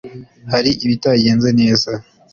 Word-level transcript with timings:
hari 0.51 0.69
ibitagenze 0.85 1.49
neza 1.59 1.91